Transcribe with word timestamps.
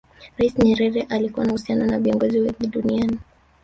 rais 0.37 0.57
nyerere 0.59 1.01
alikuwa 1.01 1.45
na 1.45 1.51
uhusiano 1.53 1.85
na 1.85 1.99
viongozi 1.99 2.39
wengi 2.39 2.67
duniani 2.67 3.19